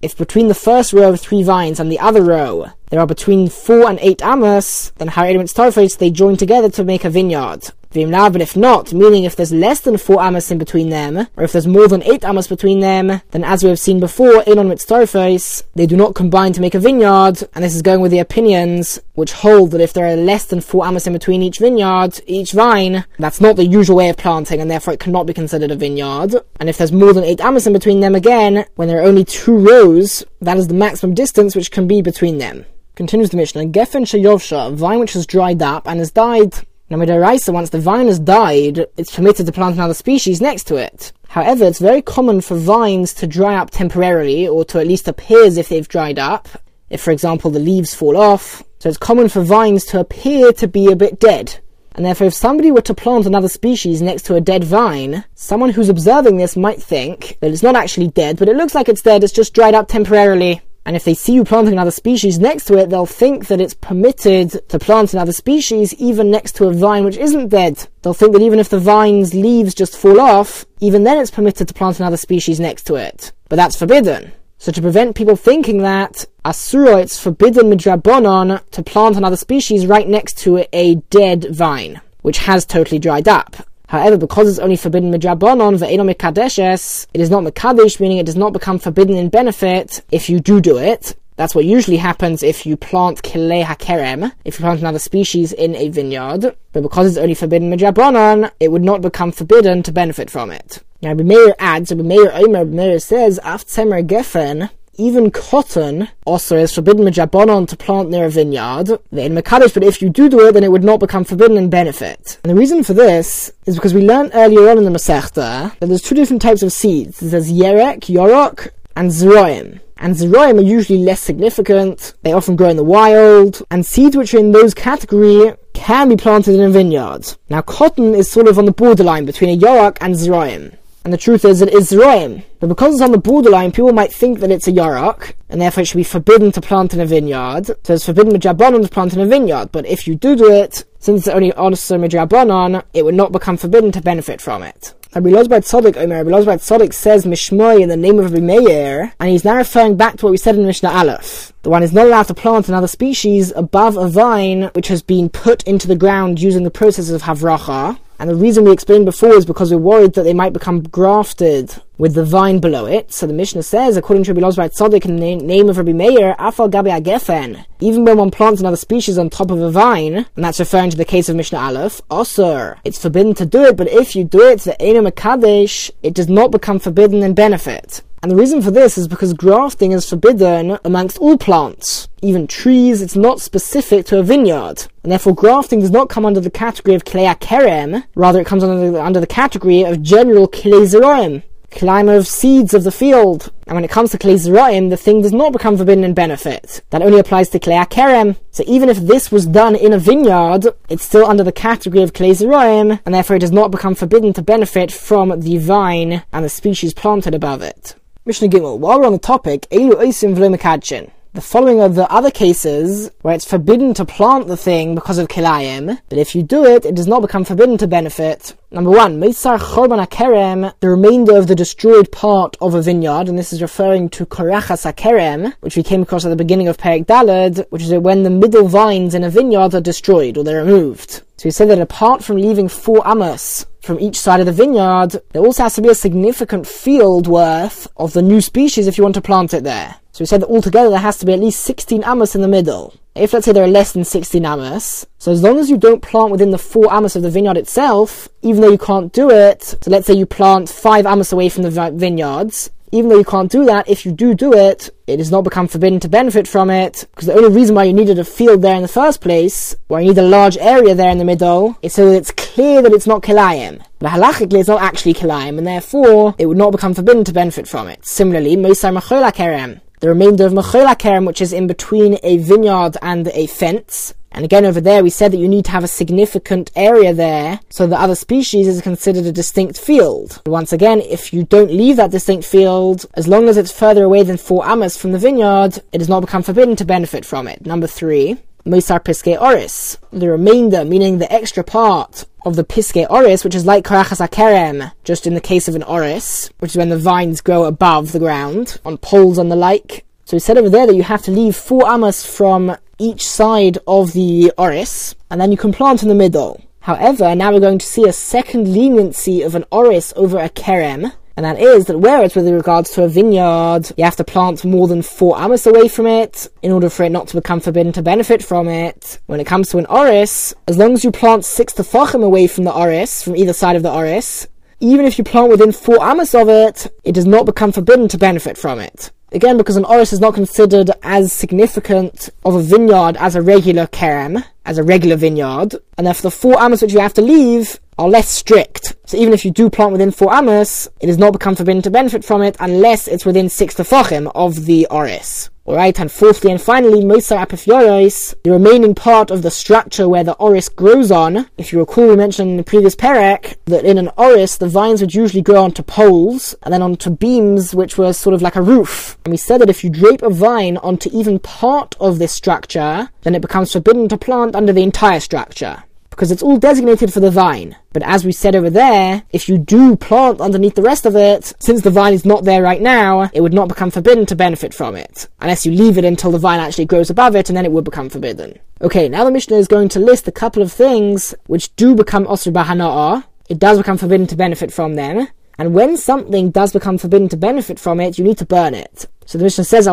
if 0.02 0.18
between 0.18 0.48
the 0.50 0.54
first 0.54 0.92
row 0.92 1.14
of 1.14 1.22
three 1.22 1.44
vines 1.44 1.80
and 1.80 1.90
the 1.92 2.00
other 2.00 2.22
row 2.22 2.68
there 2.90 3.00
are 3.00 3.08
between 3.08 3.50
four 3.50 3.90
and 3.90 3.98
eight 4.02 4.22
amos, 4.22 4.92
then 4.98 5.10
Haridim 5.10 5.52
Starface 5.52 5.98
they 5.98 6.12
join 6.12 6.38
together 6.38 6.70
to 6.70 6.84
make 6.84 7.06
a 7.06 7.10
vineyard. 7.10 7.72
But 7.94 8.42
if 8.42 8.58
not, 8.58 8.92
meaning 8.92 9.24
if 9.24 9.36
there's 9.36 9.54
less 9.54 9.80
than 9.82 9.98
four 9.98 10.24
amos 10.24 10.50
in 10.50 10.58
between 10.58 10.90
them, 10.90 11.28
or 11.38 11.44
if 11.44 11.52
there's 11.52 11.68
more 11.68 11.88
than 11.88 12.02
eight 12.04 12.26
amos 12.26 12.48
between 12.48 12.80
them, 12.80 13.22
then 13.32 13.44
as 13.44 13.64
we 13.64 13.70
have 13.70 13.80
seen 13.80 14.00
before, 14.00 14.42
in 14.44 14.58
on 14.58 14.70
Starface, 14.74 15.64
they 15.76 15.86
do 15.86 15.96
not 15.96 16.16
combine 16.16 16.54
to 16.54 16.62
make 16.62 16.74
a 16.74 16.80
vineyard, 16.80 17.48
and 17.54 17.64
this 17.64 17.76
is 17.76 17.84
going 17.84 18.02
with 18.02 18.12
the 18.12 18.20
opinions 18.20 19.00
which 19.14 19.32
hold 19.32 19.72
that 19.72 19.82
if 19.82 19.94
there 19.94 20.08
are 20.08 20.16
less 20.16 20.46
than 20.46 20.60
four 20.60 20.88
amos 20.88 21.06
in 21.06 21.14
between 21.14 21.44
each 21.44 21.60
vineyard, 21.60 22.20
each 22.26 22.52
vine, 22.52 23.06
that's 23.20 23.40
not 23.40 23.58
the 23.58 23.66
usual 23.66 23.98
way 23.98 24.10
of 24.10 24.18
planting, 24.18 24.60
and 24.60 24.72
therefore 24.72 24.94
it 24.94 25.00
cannot 25.00 25.28
be 25.28 25.34
considered 25.34 25.70
a 25.70 25.76
vineyard. 25.76 26.36
And 26.60 26.70
if 26.70 26.80
there's 26.80 26.92
more 26.92 27.14
than 27.14 27.24
eight 27.24 27.42
amos 27.42 27.68
in 27.68 27.74
between 27.74 28.00
them 28.00 28.16
again, 28.16 28.66
when 28.76 28.88
there 28.88 29.00
are 29.00 29.06
only 29.06 29.24
two 29.24 29.56
rows, 29.56 30.26
that 30.42 30.58
is 30.58 30.68
the 30.68 30.74
maximum 30.74 31.14
distance 31.14 31.56
which 31.56 31.70
can 31.70 31.88
be 31.88 32.02
between 32.02 32.40
them. 32.40 32.66
Continues 32.96 33.30
the 33.30 33.38
Mishnah, 33.38 33.66
Geffen 33.66 34.04
Sheyovsha, 34.04 34.74
vine 34.74 35.00
which 35.00 35.14
has 35.14 35.26
dried 35.26 35.62
up 35.62 35.88
and 35.88 36.00
has 36.00 36.12
died. 36.12 36.54
Now, 36.94 37.00
Midaraisa, 37.00 37.52
once 37.52 37.72
the 37.72 37.80
vine 37.80 38.06
has 38.06 38.20
died, 38.20 38.86
it's 38.98 39.16
permitted 39.16 39.48
to 39.48 39.52
plant 39.52 39.74
another 39.74 39.96
species 39.96 40.40
next 40.40 40.66
to 40.66 40.76
it. 40.76 41.12
However, 41.28 41.66
it's 41.66 41.80
very 41.80 42.04
common 42.04 42.40
for 42.40 42.56
vines 42.56 43.16
to 43.16 43.26
dry 43.26 43.56
up 43.56 43.72
temporarily, 43.72 44.48
or 44.48 44.64
to 44.66 44.80
at 44.80 44.86
least 44.86 45.08
appear 45.08 45.44
as 45.44 45.58
if 45.58 45.70
they've 45.70 45.88
dried 45.88 46.20
up. 46.20 46.48
If, 46.92 47.02
for 47.02 47.10
example, 47.10 47.50
the 47.50 47.58
leaves 47.58 47.96
fall 47.96 48.16
off. 48.16 48.62
So 48.78 48.90
it's 48.90 49.00
common 49.00 49.28
for 49.28 49.42
vines 49.42 49.86
to 49.86 50.00
appear 50.00 50.54
to 50.54 50.68
be 50.68 50.92
a 50.92 50.96
bit 50.96 51.20
dead. 51.20 51.60
And 51.96 52.06
therefore, 52.06 52.28
if 52.28 52.36
somebody 52.36 52.70
were 52.70 52.82
to 52.82 52.94
plant 52.94 53.26
another 53.26 53.50
species 53.50 54.04
next 54.04 54.28
to 54.28 54.36
a 54.36 54.42
dead 54.42 54.64
vine, 54.64 55.26
someone 55.34 55.72
who's 55.72 55.90
observing 55.90 56.38
this 56.38 56.56
might 56.56 56.80
think 56.80 57.40
that 57.40 57.50
it's 57.50 57.64
not 57.64 57.76
actually 57.76 58.10
dead, 58.10 58.38
but 58.38 58.50
it 58.50 58.56
looks 58.56 58.76
like 58.76 58.88
it's 58.88 59.02
dead, 59.02 59.24
it's 59.24 59.34
just 59.34 59.56
dried 59.56 59.74
up 59.74 59.88
temporarily. 59.88 60.62
And 60.86 60.96
if 60.96 61.06
they 61.06 61.14
see 61.14 61.34
you 61.34 61.44
planting 61.44 61.74
another 61.74 61.92
species 61.92 62.40
next 62.40 62.66
to 62.66 62.78
it, 62.78 62.90
they'll 62.90 63.06
think 63.06 63.48
that 63.48 63.62
it's 63.62 63.74
permitted 63.74 64.68
to 64.70 64.80
plant 64.80 65.14
another 65.14 65.32
species 65.32 65.94
even 65.96 66.30
next 66.30 66.56
to 66.58 66.68
a 66.68 66.74
vine 66.74 67.06
which 67.06 67.18
isn't 67.18 67.50
dead. 67.50 67.88
They'll 68.02 68.14
think 68.14 68.34
that 68.34 68.42
even 68.42 68.60
if 68.60 68.70
the 68.70 68.80
vine's 68.80 69.34
leaves 69.34 69.74
just 69.74 69.98
fall 69.98 70.20
off, 70.20 70.66
even 70.82 71.04
then 71.04 71.18
it's 71.18 71.32
permitted 71.32 71.68
to 71.70 71.74
plant 71.74 72.00
another 72.00 72.18
species 72.18 72.60
next 72.60 72.84
to 72.88 72.96
it. 72.96 73.32
But 73.48 73.56
that's 73.56 73.78
forbidden. 73.78 74.34
So 74.58 74.72
to 74.72 74.82
prevent 74.82 75.16
people 75.16 75.36
thinking 75.36 75.80
that, 75.80 76.26
Asura, 76.46 76.98
it's 76.98 77.20
forbidden 77.20 77.70
midrabanon 77.70 78.62
to 78.72 78.84
plant 78.84 79.18
another 79.18 79.38
species 79.38 79.86
right 79.86 80.08
next 80.08 80.38
to 80.40 80.66
a 80.74 80.96
dead 81.10 81.48
vine, 81.54 82.02
which 82.22 82.40
has 82.40 82.66
totally 82.66 83.00
dried 83.00 83.28
up. 83.28 83.56
However, 83.94 84.18
because 84.18 84.50
it's 84.50 84.58
only 84.58 84.76
forbidden 84.76 85.12
midrabanon 85.12 85.78
ve'eno 85.78 86.12
mikadeshes, 86.12 87.06
it 87.14 87.22
is 87.22 87.30
not 87.30 87.44
mikadesh, 87.44 88.00
meaning 88.00 88.18
it 88.18 88.26
does 88.26 88.36
not 88.36 88.52
become 88.52 88.80
forbidden 88.80 89.16
in 89.16 89.30
benefit 89.30 90.02
if 90.12 90.32
you 90.32 90.40
do 90.40 90.60
do 90.60 90.80
it. 90.80 91.16
That's 91.36 91.54
what 91.54 91.66
usually 91.66 91.98
happens 91.98 92.42
if 92.42 92.66
you 92.66 92.76
plant 92.76 93.22
kilei 93.22 93.64
hakerem, 93.64 94.32
if 94.46 94.58
you 94.58 94.64
plant 94.64 94.80
another 94.80 94.98
species 94.98 95.54
in 95.54 95.76
a 95.76 95.90
vineyard. 95.90 96.56
But 96.72 96.82
because 96.82 97.06
it's 97.06 97.20
only 97.20 97.36
forbidden 97.36 97.70
midrabanon, 97.70 98.50
it 98.60 98.72
would 98.72 98.82
not 98.82 99.04
become 99.04 99.32
forbidden 99.32 99.84
to 99.84 99.92
benefit 99.92 100.32
from 100.32 100.50
it. 100.50 100.82
Now, 101.04 101.10
Rabbi 101.10 101.26
Meir 101.26 101.54
adds, 101.60 101.92
Rabbi 101.92 102.02
Meir 102.02 102.32
Omer, 102.34 102.66
Rabbi 102.66 102.76
Meir 102.76 102.98
says, 102.98 103.38
Aft 103.44 103.68
Tzemer 103.68 104.04
Geffen, 104.04 104.72
even 104.96 105.32
cotton 105.32 106.10
also 106.26 106.58
is 106.58 106.74
forbidden 106.74 107.06
midrabanon 107.06 107.68
to 107.68 107.76
plant 107.78 108.10
near 108.10 108.26
a 108.26 108.30
vineyard. 108.30 108.90
In 109.12 109.34
Makadish, 109.34 109.74
but 109.74 109.84
if 109.84 110.02
you 110.02 110.10
do 110.10 110.30
do 110.30 110.48
it, 110.48 110.54
then 110.54 110.64
it 110.64 110.72
would 110.72 110.84
not 110.84 111.00
become 111.00 111.24
forbidden 111.24 111.58
in 111.58 111.70
benefit. 111.70 112.40
And 112.44 112.52
the 112.52 112.60
reason 112.60 112.84
for 112.84 112.94
this 112.94 113.52
is 113.66 113.76
because 113.76 113.94
we 113.94 114.06
learned 114.06 114.32
earlier 114.34 114.70
on 114.70 114.78
in 114.78 114.84
the 114.84 114.92
Masechta 114.92 115.78
that 115.80 115.86
there's 115.88 116.02
two 116.02 116.16
different 116.16 116.42
types 116.42 116.62
of 116.62 116.72
seeds. 116.72 117.20
There's 117.20 117.52
Yerek, 117.52 118.02
Yorok, 118.02 118.70
and 118.96 119.10
Zeroim. 119.10 119.80
And 119.98 120.16
Zeroim 120.16 120.60
are 120.60 120.64
usually 120.64 121.00
less 121.00 121.22
significant, 121.22 122.14
they 122.24 122.34
often 122.34 122.56
grow 122.56 122.70
in 122.70 122.78
the 122.78 122.84
wild, 122.84 123.64
and 123.72 123.86
seeds 123.86 124.18
which 124.18 124.34
are 124.34 124.40
in 124.40 124.52
those 124.52 124.74
category 124.74 125.54
can 125.74 126.10
be 126.10 126.18
planted 126.18 126.56
in 126.56 126.62
a 126.62 126.70
vineyard. 126.70 127.26
Now 127.50 127.62
cotton 127.62 128.14
is 128.14 128.30
sort 128.30 128.48
of 128.48 128.60
on 128.60 128.66
the 128.66 128.72
borderline 128.72 129.26
between 129.26 129.50
a 129.50 129.60
Yorok 129.60 129.98
and 130.02 130.16
Zeroim. 130.16 130.78
And 131.04 131.12
the 131.12 131.18
truth 131.18 131.44
is, 131.44 131.62
it 131.62 131.74
is 131.74 131.92
Zeroim. 131.92 132.44
But 132.60 132.68
because 132.68 132.94
it's 132.94 133.02
on 133.02 133.12
the 133.12 133.18
borderline, 133.18 133.74
people 133.74 133.92
might 133.92 134.14
think 134.14 134.40
that 134.40 134.52
it's 134.52 134.68
a 134.68 134.72
Yarok, 134.72 135.34
and 135.50 135.60
therefore 135.60 135.82
it 135.82 135.88
should 135.88 135.98
be 135.98 136.04
forbidden 136.04 136.52
to 136.54 136.62
plant 136.62 136.94
in 136.94 137.02
a 137.02 137.06
vineyard. 137.06 137.68
So 137.84 137.94
it's 137.94 138.06
forbidden 138.06 138.32
Midrabanon 138.32 138.84
to 138.84 138.90
plant 138.90 139.14
in 139.14 139.20
a 139.20 139.26
vineyard. 139.26 139.72
But 139.74 139.86
if 139.86 140.08
you 140.08 140.16
do 140.16 140.36
do 140.36 140.50
it, 140.50 140.86
since 141.00 141.28
it's 141.28 141.36
only 141.36 141.52
also 141.52 141.98
Midrabanon, 141.98 142.84
it 142.94 143.04
would 143.04 143.16
not 143.16 143.34
become 143.34 143.58
forbidden 143.58 143.92
to 143.92 144.02
benefit 144.02 144.40
from 144.40 144.64
it. 144.64 144.94
Rabbi 145.16 145.30
Lozbar 145.30 145.60
Tzadok 145.60 145.96
Omer, 145.98 146.24
Rabbi 146.24 146.32
Lozbar 146.32 146.56
Tzadok 146.56 146.92
says 146.92 147.24
Mishmoy 147.24 147.82
in 147.82 147.90
the 147.90 147.96
name 147.96 148.18
of 148.18 148.32
Rabbi 148.32 148.44
Meir, 148.44 149.14
and 149.20 149.30
he's 149.30 149.46
now 149.46 149.58
referring 149.58 149.96
back 149.96 150.18
to 150.18 150.26
what 150.26 150.32
we 150.32 150.38
said 150.38 150.56
in 150.56 150.66
Mishnah 150.66 150.90
Aleph. 150.90 151.54
The 151.62 151.70
one 151.70 151.84
is 151.84 151.94
not 151.94 152.08
allowed 152.08 152.28
to 152.28 152.34
plant 152.34 152.68
another 152.68 152.88
species 152.88 153.52
above 153.56 153.96
a 153.96 154.08
vine 154.08 154.72
which 154.74 154.88
has 154.88 155.04
been 155.04 155.30
put 155.30 155.62
into 155.68 155.88
the 155.88 155.96
ground 155.96 156.42
using 156.42 156.64
the 156.64 156.72
process 156.72 157.12
of 157.12 157.22
Havracha, 157.22 158.00
and 158.24 158.30
the 158.30 158.36
reason 158.36 158.64
we 158.64 158.72
explained 158.72 159.04
before 159.04 159.34
is 159.34 159.46
because 159.46 159.70
we're 159.70 159.78
worried 159.80 160.14
that 160.14 160.24
they 160.24 160.34
might 160.34 160.54
become 160.54 160.82
grafted 160.84 161.76
with 161.98 162.14
the 162.14 162.24
vine 162.24 162.60
below 162.60 162.86
it. 162.86 163.12
So 163.12 163.28
the 163.28 163.34
Mishnah 163.34 163.64
says, 163.64 163.98
according 163.98 164.24
to 164.24 164.34
Rabbi 164.34 164.46
Lozbar 164.46 164.70
Tzadok 164.70 165.04
in 165.04 165.18
the 165.18 165.36
name 165.36 165.68
of 165.68 165.76
Rabbi 165.76 165.92
Meir, 165.92 166.34
Afal 166.40 166.72
Gabi 166.72 166.98
Agefen, 166.98 167.66
even 167.82 168.06
when 168.06 168.16
one 168.16 168.32
plants 168.32 168.62
another 168.62 168.78
species 168.78 169.18
on 169.18 169.30
top 169.30 169.52
of 169.52 169.60
a 169.60 169.70
vine, 169.70 170.16
and 170.16 170.46
that's 170.46 170.62
referring 170.62 170.90
to 170.90 170.96
the 170.96 171.04
case 171.04 171.28
of 171.28 171.36
Mishnah 171.36 171.60
Aleph, 171.60 172.00
Osir, 172.10 172.78
it's 172.86 172.98
forbidden 172.98 173.34
to 173.34 173.46
do 173.46 173.66
it, 173.66 173.76
but 173.76 173.90
if 173.90 174.16
you 174.16 174.24
do 174.24 174.40
it, 174.40 174.62
the 174.62 174.78
Eina 174.80 175.06
Makadesh, 175.06 175.92
it 176.02 176.14
does 176.14 176.30
not 176.30 176.50
become 176.50 176.80
forbidden 176.80 177.24
in 177.24 177.34
benefit. 177.34 178.04
And 178.24 178.32
the 178.32 178.38
reason 178.38 178.62
for 178.62 178.72
this 178.72 178.98
is 178.98 179.10
because 179.10 179.34
grafting 179.34 179.92
is 179.92 180.10
forbidden 180.10 180.80
amongst 180.86 181.18
all 181.18 181.38
plants. 181.38 182.08
Even 182.22 182.48
trees, 182.48 183.02
it's 183.02 183.18
not 183.18 183.42
specific 183.42 184.06
to 184.06 184.18
a 184.18 184.24
vineyard. 184.24 184.88
And 185.04 185.12
therefore 185.12 185.36
grafting 185.36 185.82
does 185.82 185.92
not 185.92 186.08
come 186.08 186.26
under 186.26 186.40
the 186.40 186.50
category 186.50 186.96
of 186.96 187.04
Klea 187.04 187.38
Kerem, 187.42 188.06
rather 188.16 188.40
it 188.40 188.48
comes 188.48 188.64
under 188.64 188.92
the, 188.92 189.04
under 189.04 189.20
the 189.20 189.28
category 189.28 189.84
of 189.84 190.02
general 190.02 190.48
Klei 190.48 190.88
Zeroim, 190.88 191.44
climber 191.70 192.16
of 192.16 192.26
seeds 192.26 192.74
of 192.74 192.86
the 192.86 192.94
field. 192.94 193.52
And 193.68 193.76
when 193.76 193.84
it 193.84 193.92
comes 193.92 194.12
to 194.12 194.18
Klei 194.18 194.36
Zeroim, 194.36 194.90
the 194.90 194.96
thing 194.96 195.22
does 195.22 195.34
not 195.34 195.52
become 195.52 195.76
forbidden 195.76 196.06
in 196.06 196.14
benefit. 196.14 196.82
That 196.92 197.02
only 197.02 197.20
applies 197.20 197.50
to 197.50 197.60
Klei 197.60 197.86
Kerem. 197.90 198.38
So 198.52 198.64
even 198.66 198.88
if 198.88 199.00
this 199.00 199.34
was 199.34 199.46
done 199.46 199.76
in 199.76 199.92
a 199.92 200.00
vineyard, 200.00 200.68
it's 200.88 201.04
still 201.04 201.26
under 201.26 201.44
the 201.44 201.52
category 201.52 202.04
of 202.04 202.14
Klei 202.14 202.32
Zeroim, 202.32 203.02
and 203.06 203.14
therefore 203.14 203.36
it 203.36 203.40
does 203.40 203.52
not 203.52 203.70
become 203.70 203.96
forbidden 203.96 204.32
to 204.32 204.42
benefit 204.42 204.94
from 204.94 205.42
the 205.42 205.58
vine 205.58 206.24
and 206.32 206.46
the 206.46 206.48
species 206.48 206.94
planted 206.94 207.36
above 207.36 207.62
it. 207.62 207.96
Mishnah 208.26 208.48
Gimel. 208.48 208.80
While 208.80 209.02
we're 209.02 209.08
on 209.08 209.12
the 209.12 209.20
topic, 209.20 209.68
Elu 209.70 209.96
Oisim 209.96 211.12
The 211.34 211.42
following 211.42 211.82
are 211.82 211.90
the 211.90 212.10
other 212.10 212.32
cases 212.32 213.12
where 213.22 213.36
it's 213.36 213.44
forbidden 213.44 213.94
to 213.96 214.06
plant 214.06 214.48
the 214.48 214.56
thing 214.56 214.96
because 214.96 215.18
of 215.18 215.28
kilayim, 215.28 216.00
but 216.08 216.18
if 216.18 216.34
you 216.34 216.42
do 216.42 216.64
it, 216.64 216.86
it 216.86 216.96
does 216.96 217.06
not 217.06 217.22
become 217.22 217.44
forbidden 217.44 217.78
to 217.80 217.86
benefit. 217.86 218.56
Number 218.72 218.92
one, 218.92 219.20
Chorban 219.20 220.08
Akerem, 220.08 220.74
the 220.80 220.88
remainder 220.88 221.36
of 221.36 221.48
the 221.48 221.54
destroyed 221.54 222.14
part 222.14 222.56
of 222.62 222.76
a 222.76 222.82
vineyard, 222.82 223.28
and 223.28 223.38
this 223.38 223.52
is 223.52 223.62
referring 223.62 224.08
to 224.12 224.26
Korachas 224.26 224.90
Akerem, 224.90 225.54
which 225.60 225.76
we 225.76 225.84
came 225.84 226.04
across 226.04 226.24
at 226.24 226.30
the 226.30 226.38
beginning 226.38 226.70
of 226.70 226.78
Perek 226.78 227.06
Dalet, 227.06 227.66
which 227.72 227.84
is 227.84 227.92
when 227.92 228.24
the 228.24 228.30
middle 228.30 228.70
vines 228.70 229.16
in 229.16 229.26
a 229.26 229.30
vineyard 229.30 229.76
are 229.76 229.82
destroyed 229.82 230.38
or 230.38 230.46
they're 230.46 230.64
removed. 230.64 231.24
So 231.36 231.44
we 231.44 231.52
said 231.52 231.70
that 231.72 231.80
apart 231.80 232.24
from 232.24 232.38
leaving 232.38 232.70
four 232.70 233.06
amos 233.06 233.66
from 233.84 234.00
each 234.00 234.18
side 234.18 234.40
of 234.40 234.46
the 234.46 234.54
vineyard, 234.54 235.22
there 235.34 235.42
also 235.42 235.64
has 235.64 235.76
to 235.76 235.82
be 235.82 235.90
a 235.90 235.96
significant 235.96 236.66
field 236.66 237.28
worth 237.28 237.88
of 237.98 238.14
the 238.14 238.22
new 238.22 238.40
species 238.40 238.88
if 238.88 238.98
you 238.98 239.04
want 239.04 239.16
to 239.16 239.22
plant 239.22 239.54
it 239.54 239.66
there. 239.66 239.96
So 240.14 240.22
we 240.22 240.26
said 240.26 240.42
that 240.42 240.50
altogether 240.50 240.90
there 240.90 241.00
has 241.00 241.18
to 241.18 241.26
be 241.26 241.34
at 241.34 241.40
least 241.40 241.62
16 241.62 242.04
amos 242.06 242.34
in 242.34 242.42
the 242.42 242.48
middle. 242.48 242.94
If 243.14 243.34
let's 243.34 243.46
say 243.46 243.52
there 243.52 243.66
are 243.66 243.68
less 243.68 243.92
than 243.92 244.06
16 244.06 244.46
amos, 244.46 245.06
so 245.18 245.32
as 245.32 245.44
long 245.44 245.60
as 245.60 245.70
you 245.70 245.78
don't 245.78 246.02
plant 246.02 246.32
within 246.32 246.52
the 246.52 246.58
4 246.58 246.94
amos 246.94 247.16
of 247.18 247.24
the 247.24 247.30
vineyard 247.30 247.58
itself, 247.58 248.30
even 248.42 248.62
though 248.62 248.72
you 248.72 248.78
can't 248.78 249.12
do 249.12 249.30
it, 249.30 249.64
so 249.64 249.92
let's 249.92 250.08
say 250.08 250.14
you 250.14 250.26
plant 250.26 250.70
5 250.70 251.06
amos 251.06 251.34
away 251.34 251.50
from 251.50 251.64
the 251.64 251.92
vineyards, 251.92 252.72
even 252.94 253.10
though 253.10 253.18
you 253.18 253.26
can't 253.26 253.52
do 253.52 253.66
that, 253.66 253.90
if 253.90 254.06
you 254.06 254.12
do 254.12 254.36
do 254.36 254.54
it, 254.54 254.92
it 255.08 255.18
has 255.18 255.32
not 255.32 255.44
become 255.44 255.68
forbidden 255.68 256.00
to 256.02 256.08
benefit 256.08 256.48
from 256.48 256.70
it, 256.70 257.08
because 257.10 257.26
the 257.26 257.34
only 257.34 257.50
reason 257.50 257.76
why 257.76 257.86
you 257.86 257.92
needed 257.92 258.20
a 258.20 258.24
field 258.24 258.62
there 258.62 258.76
in 258.76 258.84
the 258.84 258.88
first 258.88 259.20
place, 259.20 259.76
why 259.88 260.00
you 260.00 260.10
need 260.10 260.18
a 260.20 260.22
large 260.22 260.58
area 260.58 260.94
there 260.94 261.10
in 261.10 261.18
the 261.18 261.26
middle, 261.26 261.76
is 261.82 261.94
so 261.94 262.08
that 262.08 262.18
it's 262.18 262.32
clear 262.32 262.84
that 262.84 262.94
it's 262.94 263.08
not 263.08 263.24
kilayim. 263.24 263.84
But 263.98 264.12
halachically, 264.12 264.60
it's 264.60 264.70
not 264.70 264.84
actually 264.84 265.16
kilayim, 265.16 265.58
and 265.58 265.66
therefore, 265.66 266.36
it 266.38 266.46
would 266.46 266.58
not 266.58 266.72
become 266.72 266.94
forbidden 266.94 267.24
to 267.24 267.34
benefit 267.34 267.68
from 267.68 267.88
it. 267.88 268.06
Similarly, 268.06 268.56
Moisar 268.56 268.96
Machola 268.96 269.34
Kerem, 269.34 269.82
the 270.00 270.10
remainder 270.10 270.46
of 270.46 270.54
Machola 270.54 270.96
Kerem, 270.96 271.26
which 271.26 271.42
is 271.42 271.52
in 271.52 271.66
between 271.66 272.20
a 272.22 272.38
vineyard 272.38 272.96
and 273.02 273.28
a 273.30 273.48
fence. 273.48 274.14
And 274.34 274.44
again, 274.44 274.66
over 274.66 274.82
there, 274.82 275.04
we 275.04 275.10
said 275.10 275.32
that 275.32 275.38
you 275.38 275.48
need 275.48 275.66
to 275.66 275.72
have 275.72 275.84
a 275.84 275.88
significant 275.88 276.72
area 276.76 277.14
there, 277.14 277.60
so 277.70 277.86
that 277.88 278.00
other 278.00 278.16
species 278.16 278.68
is 278.68 278.82
considered 278.82 279.26
a 279.26 279.32
distinct 279.32 279.80
field. 279.80 280.42
Once 280.46 280.74
again, 280.74 281.02
if 281.02 281.32
you 281.34 281.44
don't 281.44 281.72
leave 281.72 281.98
that 281.98 282.12
distinct 282.12 282.46
field, 282.46 283.06
as 283.14 283.28
long 283.28 283.48
as 283.48 283.58
it's 283.58 283.72
further 283.72 284.04
away 284.04 284.24
than 284.24 284.38
four 284.38 284.66
amas 284.66 284.98
from 284.98 285.12
the 285.12 285.20
vineyard, 285.20 285.80
it 285.92 286.00
does 286.00 286.10
not 286.10 286.22
become 286.22 286.44
forbidden 286.44 286.76
to 286.78 286.86
benefit 286.86 287.26
from 287.26 287.48
it. 287.48 287.66
Number 287.66 287.88
three, 287.88 288.38
Moisar 288.66 289.04
Piske 289.04 289.40
Oris, 289.40 289.98
the 290.12 290.30
remainder, 290.30 290.86
meaning 290.86 291.18
the 291.18 291.32
extra 291.32 291.64
part 291.64 292.26
of 292.46 292.56
the 292.56 292.64
Piske 292.64 293.06
Oris, 293.10 293.44
which 293.44 293.56
is 293.56 293.66
like 293.66 293.86
Karachas 293.86 294.26
Akerem, 294.26 294.92
just 295.04 295.28
in 295.28 295.34
the 295.34 295.42
case 295.42 295.68
of 295.68 295.76
an 295.76 295.84
Oris, 295.84 296.50
which 296.60 296.72
is 296.72 296.78
when 296.78 296.90
the 296.90 296.98
vines 296.98 297.42
grow 297.42 297.66
above 297.66 298.14
the 298.14 298.20
ground, 298.20 298.80
on 298.86 298.98
poles 298.98 299.38
and 299.38 299.52
the 299.52 299.56
like. 299.56 300.06
So 300.26 300.38
we 300.38 300.40
said 300.40 300.58
over 300.58 300.70
there 300.70 300.88
that 300.88 300.96
you 300.96 301.04
have 301.04 301.22
to 301.24 301.32
leave 301.32 301.56
four 301.56 301.86
amas 301.86 302.26
from 302.26 302.78
each 303.00 303.28
side 303.28 303.78
of 303.88 304.14
the 304.14 304.52
Oris, 304.58 305.16
and 305.30 305.40
then 305.40 305.52
you 305.52 305.58
can 305.58 305.74
plant 305.74 306.04
in 306.04 306.10
the 306.10 306.16
middle. 306.16 306.62
However, 306.82 307.34
now 307.34 307.52
we're 307.52 307.60
going 307.60 307.80
to 307.80 307.86
see 307.86 308.06
a 308.06 308.14
second 308.14 308.72
leniency 308.72 309.42
of 309.42 309.56
an 309.56 309.66
Oris 309.72 310.14
over 310.16 310.38
a 310.38 310.50
Kerem, 310.50 311.14
and 311.36 311.46
that 311.46 311.60
is 311.60 311.86
that 311.86 311.98
whereas 311.98 312.36
with 312.36 312.48
regards 312.48 312.92
to 312.92 313.04
a 313.04 313.08
vineyard, 313.08 313.92
you 313.98 314.04
have 314.04 314.18
to 314.18 314.24
plant 314.24 314.64
more 314.64 314.88
than 314.88 315.02
four 315.02 315.40
amos 315.42 315.66
away 315.66 315.88
from 315.88 316.06
it 316.06 316.48
in 316.62 316.72
order 316.72 316.90
for 316.90 317.04
it 317.04 317.12
not 317.12 317.28
to 317.30 317.36
become 317.36 317.60
forbidden 317.60 317.92
to 317.94 318.04
benefit 318.04 318.44
from 318.44 318.68
it. 318.68 319.20
When 319.26 319.40
it 319.40 319.48
comes 319.48 319.70
to 319.70 319.80
an 319.80 319.88
oris, 319.88 320.54
as 320.68 320.78
long 320.78 320.94
as 320.94 321.04
you 321.04 321.12
plant 321.12 321.44
six 321.46 321.74
tefachim 321.74 322.24
away 322.24 322.46
from 322.46 322.66
the 322.66 322.74
oris, 322.74 323.24
from 323.24 323.36
either 323.36 323.54
side 323.54 323.76
of 323.76 323.84
the 323.84 323.92
oris, 323.92 324.48
even 324.80 325.06
if 325.06 325.18
you 325.18 325.24
plant 325.24 325.50
within 325.50 325.72
four 325.72 325.98
amos 326.04 326.36
of 326.36 326.50
it, 326.50 326.94
it 327.04 327.14
does 327.14 327.26
not 327.26 327.46
become 327.46 327.72
forbidden 327.72 328.08
to 328.10 328.18
benefit 328.18 328.58
from 328.58 328.80
it. 328.80 329.12
Again, 329.34 329.58
because 329.58 329.78
an 329.78 329.86
oris 329.86 330.14
is 330.14 330.20
not 330.20 330.36
considered 330.36 330.92
as 331.02 331.34
significant 331.34 332.30
of 332.46 332.54
a 332.54 332.62
vineyard 332.62 333.18
as 333.18 333.36
a 333.36 333.42
regular 333.42 333.88
kerem, 333.88 334.44
as 334.64 334.78
a 334.78 334.84
regular 334.84 335.16
vineyard, 335.16 335.76
and 335.98 336.06
therefore 336.06 336.30
the 336.30 336.38
four 336.38 336.62
amos 336.62 336.84
which 336.84 336.94
you 336.94 337.00
have 337.00 337.16
to 337.16 337.22
leave 337.24 337.80
are 337.98 338.10
less 338.10 338.30
strict. 338.30 338.96
So 339.06 339.18
even 339.18 339.34
if 339.34 339.46
you 339.46 339.52
do 339.52 339.70
plant 339.70 339.92
within 339.92 340.12
four 340.12 340.34
amos, 340.34 340.88
it 341.00 341.08
does 341.08 341.18
not 341.18 341.34
become 341.34 341.56
forbidden 341.56 341.82
to 341.84 341.92
benefit 341.92 342.24
from 342.24 342.42
it 342.42 342.56
unless 342.60 343.08
it's 343.08 343.26
within 343.26 343.50
six 343.50 343.76
tefachim 343.76 344.32
of 344.34 344.66
the 344.66 344.88
oris. 344.90 345.50
Alright, 345.66 345.98
and 345.98 346.12
fourthly 346.12 346.52
and 346.52 346.62
finally, 346.62 347.02
Moisar 347.02 347.38
Apifioris, 347.38 348.36
the 348.44 348.52
remaining 348.52 348.94
part 348.94 349.32
of 349.32 349.44
the 349.44 349.50
structure 349.50 350.10
where 350.10 350.24
the 350.26 350.34
oris 350.34 350.68
grows 350.68 351.10
on. 351.10 351.48
If 351.58 351.72
you 351.72 351.80
recall, 351.80 352.10
we 352.10 352.18
mentioned 352.18 352.52
in 352.52 352.58
the 352.58 352.64
previous 352.64 352.98
perek 352.98 353.56
that 353.66 353.86
in 353.86 353.98
an 353.98 354.10
oris, 354.18 354.58
the 354.58 354.68
vines 354.68 355.00
would 355.00 355.16
usually 355.16 355.42
grow 355.42 355.64
onto 355.64 355.82
poles 355.82 356.54
and 356.64 356.74
then 356.74 356.82
onto 356.82 357.10
beams, 357.10 357.74
which 357.74 357.98
were 357.98 358.12
sort 358.12 358.34
of 358.34 358.42
like 358.42 358.58
a 358.58 358.62
roof. 358.62 359.18
And 359.24 359.32
we 359.32 359.38
said 359.38 359.62
that 359.62 359.70
if 359.70 359.86
you 359.86 359.90
drape 359.90 360.22
a 360.22 360.30
vine 360.30 360.76
onto 360.78 361.10
even 361.14 361.40
part 361.40 361.96
of 361.98 362.20
this 362.20 362.34
structure, 362.34 363.10
then 363.22 363.34
it 363.34 363.42
becomes 363.42 363.72
forbidden 363.72 364.10
to 364.10 364.18
plant 364.18 364.58
under 364.58 364.74
the 364.74 364.84
entire 364.84 365.22
structure 365.22 365.84
because 366.14 366.32
it's 366.32 366.44
all 366.44 366.58
designated 366.58 367.12
for 367.12 367.20
the 367.20 367.32
vine. 367.32 367.76
But 367.92 368.04
as 368.04 368.24
we 368.26 368.32
said 368.32 368.56
over 368.56 368.70
there, 368.70 369.24
if 369.32 369.50
you 369.50 369.58
do 369.58 369.96
plant 369.96 370.42
underneath 370.42 370.76
the 370.76 370.82
rest 370.82 371.06
of 371.06 371.16
it, 371.16 371.54
since 371.60 371.82
the 371.82 371.90
vine 371.90 372.14
is 372.14 372.26
not 372.26 372.44
there 372.44 372.62
right 372.62 372.82
now, 372.82 373.30
it 373.34 373.42
would 373.42 373.54
not 373.54 373.68
become 373.68 373.92
forbidden 373.92 374.26
to 374.28 374.36
benefit 374.36 374.74
from 374.74 374.96
it. 374.96 375.28
Unless 375.40 375.66
you 375.66 375.72
leave 375.72 375.98
it 375.98 376.06
until 376.06 376.32
the 376.32 376.40
vine 376.40 376.60
actually 376.60 376.86
grows 376.86 377.10
above 377.10 377.36
it, 377.36 377.50
and 377.50 377.58
then 377.58 377.66
it 377.66 377.72
would 377.72 377.86
become 377.86 378.10
forbidden. 378.10 378.60
Okay, 378.82 379.10
now 379.10 379.24
the 379.24 379.32
Mishnah 379.32 379.58
is 379.58 379.68
going 379.68 379.90
to 379.90 380.00
list 380.00 380.28
a 380.28 380.32
couple 380.32 380.62
of 380.62 380.72
things 380.72 381.34
which 381.48 381.76
do 381.76 381.96
become 381.96 382.26
Osir 382.26 382.52
Bahana'ah. 382.52 383.24
It 383.50 383.60
does 383.60 383.78
become 383.78 383.98
forbidden 383.98 384.28
to 384.28 384.36
benefit 384.36 384.72
from 384.72 384.96
them. 384.96 385.28
And 385.58 385.74
when 385.74 385.98
something 385.98 386.50
does 386.50 386.74
become 386.74 386.98
forbidden 386.98 387.30
to 387.30 387.38
benefit 387.38 387.80
from 387.80 388.00
it, 388.00 388.18
you 388.18 388.24
need 388.24 388.40
to 388.40 388.46
burn 388.46 388.74
it. 388.74 389.06
So 389.26 389.38
the 389.38 389.44
Mishnah 389.44 389.64
says, 389.64 389.86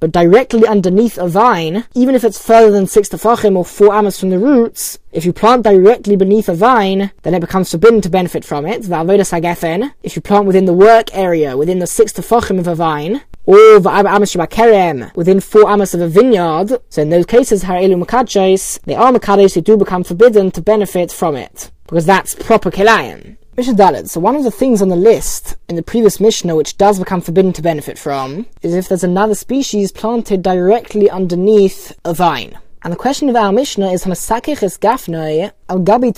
but 0.00 0.12
directly 0.12 0.66
underneath 0.66 1.18
a 1.18 1.28
vine, 1.28 1.84
even 1.94 2.14
if 2.14 2.24
it's 2.24 2.44
further 2.44 2.70
than 2.70 2.86
six 2.86 3.08
tefachim 3.08 3.56
or 3.56 3.64
four 3.64 3.94
amos 3.94 4.18
from 4.18 4.30
the 4.30 4.38
roots, 4.38 4.98
if 5.12 5.24
you 5.24 5.32
plant 5.32 5.64
directly 5.64 6.16
beneath 6.16 6.48
a 6.48 6.54
vine, 6.54 7.10
then 7.22 7.34
it 7.34 7.40
becomes 7.40 7.70
forbidden 7.70 8.00
to 8.00 8.08
benefit 8.08 8.44
from 8.44 8.66
it. 8.66 8.84
if 10.02 10.16
you 10.16 10.22
plant 10.22 10.46
within 10.46 10.64
the 10.64 10.72
work 10.72 11.14
area, 11.14 11.56
within 11.56 11.78
the 11.78 11.86
six 11.86 12.12
tefachim 12.12 12.58
of 12.58 12.66
a 12.66 12.74
vine, 12.74 13.22
or 13.44 13.80
within 15.14 15.40
four 15.40 15.70
amos 15.70 15.94
of 15.94 16.00
a 16.00 16.08
vineyard. 16.08 16.78
So 16.88 17.02
in 17.02 17.10
those 17.10 17.26
cases, 17.26 17.64
harelu 17.64 18.02
makadshis, 18.04 18.80
they 18.84 18.94
are 18.94 19.12
makadshis 19.12 19.54
who 19.54 19.60
do 19.60 19.76
become 19.76 20.04
forbidden 20.04 20.50
to 20.52 20.62
benefit 20.62 21.10
from 21.10 21.34
it 21.36 21.70
because 21.86 22.06
that's 22.06 22.34
proper 22.34 22.70
kelayim. 22.70 23.36
Mishnah 23.54 23.74
Dalet. 23.74 24.08
So 24.08 24.18
one 24.18 24.34
of 24.34 24.44
the 24.44 24.50
things 24.50 24.80
on 24.80 24.88
the 24.88 24.96
list 24.96 25.56
in 25.68 25.76
the 25.76 25.82
previous 25.82 26.18
Mishnah 26.18 26.56
which 26.56 26.78
does 26.78 26.98
become 26.98 27.20
forbidden 27.20 27.52
to 27.52 27.60
benefit 27.60 27.98
from 27.98 28.46
is 28.62 28.74
if 28.74 28.88
there's 28.88 29.04
another 29.04 29.34
species 29.34 29.92
planted 29.92 30.40
directly 30.40 31.10
underneath 31.10 31.92
a 32.02 32.14
vine. 32.14 32.58
And 32.82 32.90
the 32.90 32.96
question 32.96 33.28
of 33.28 33.36
our 33.36 33.52
Mishnah 33.52 33.92
is 33.92 34.04
Hamasakich 34.04 34.62
es 34.62 34.78
gafnoi 34.78 35.52
al 35.68 35.80
gabi 35.80 36.16